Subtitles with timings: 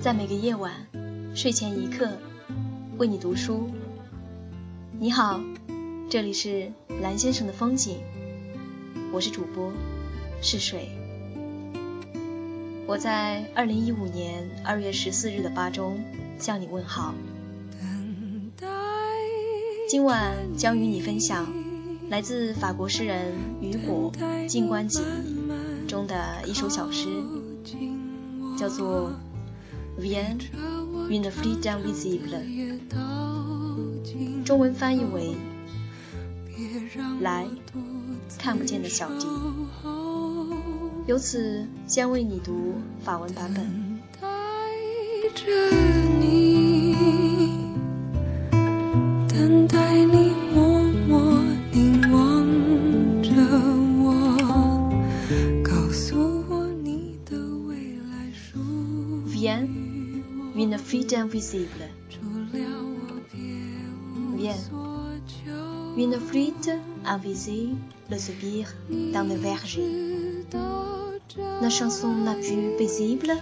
[0.00, 0.72] 在每个夜晚，
[1.34, 2.08] 睡前一刻，
[2.96, 3.68] 为你读书。
[4.98, 5.38] 你好，
[6.08, 6.72] 这里是
[7.02, 7.98] 蓝先生的风景，
[9.12, 9.70] 我是主播
[10.40, 10.88] 是水。
[12.86, 16.02] 我在二零一五年二月十四日的八中
[16.38, 17.12] 向你问好。
[19.88, 21.50] 今晚将与你分享
[22.10, 24.12] 来自法国诗人雨果
[24.46, 25.00] 《静观集》
[25.86, 27.08] 中的一首小诗，
[28.58, 29.12] 叫做。
[29.98, 30.42] Viens,
[31.08, 32.44] une flûte invisible。
[34.44, 35.34] 中文翻译为
[37.20, 37.46] “来，
[38.38, 39.26] 看不见的小笛”。
[41.08, 43.98] 由此，将为你读法文版本。
[45.34, 47.27] Une
[61.14, 61.88] invisible.
[64.36, 64.54] Viens.
[65.96, 66.70] Une flûte
[67.04, 69.82] invisible soupire dans le verger.
[71.60, 73.32] La chanson la plus visible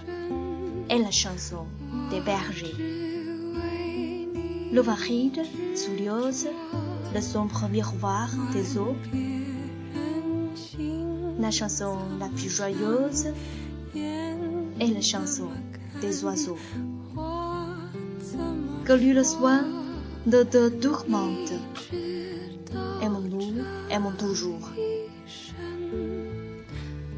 [0.89, 1.65] est la chanson
[2.11, 2.75] des bergers.
[4.71, 5.41] Le varide,
[5.75, 6.47] souriose,
[7.13, 8.95] le sombre miroir des eaux.
[11.39, 13.27] La chanson la plus joyeuse
[13.95, 15.49] est la chanson
[16.01, 16.57] des oiseaux
[18.84, 19.64] que lui le soin
[20.26, 21.52] ne te tourmente.
[23.02, 23.54] Aimons-nous,
[23.90, 24.70] aimons toujours.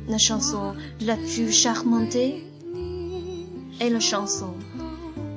[0.08, 4.54] La chanson la plus charmante est la chanson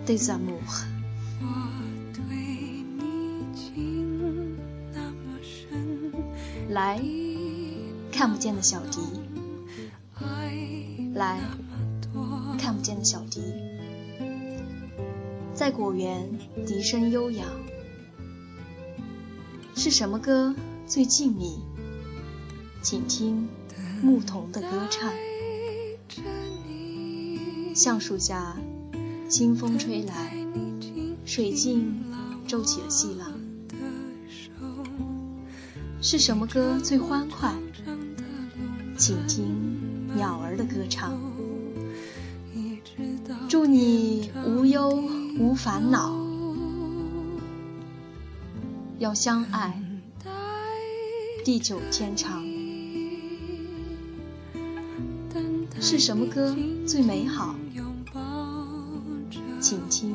[0.06, 0.86] des amours.
[6.70, 7.02] 来，
[8.12, 9.00] 看不见的小笛。
[11.16, 11.40] 来，
[12.60, 13.42] 看不见的小笛。
[15.55, 16.29] 在果园，
[16.67, 17.47] 笛声悠扬。
[19.75, 20.55] 是什么歌
[20.87, 21.59] 最静谧？
[22.83, 23.49] 请听
[24.03, 25.13] 牧童的歌唱。
[27.75, 28.57] 橡树下，
[29.29, 30.35] 清风吹来，
[31.25, 32.03] 水镜
[32.47, 33.33] 皱起了细浪。
[36.01, 37.55] 是什么歌最欢快？
[38.99, 41.19] 请听鸟儿的歌唱。
[43.49, 45.22] 祝你无忧。
[45.39, 46.15] 无烦恼，
[48.99, 49.83] 要相爱，
[51.45, 52.45] 地久天长。
[55.81, 56.55] 是什么歌
[56.87, 57.57] 最美好？
[59.61, 60.15] 请听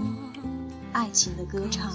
[0.93, 1.91] 爱情的歌唱。